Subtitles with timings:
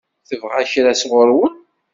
[0.29, 1.55] Tebɣa kra sɣur-wen?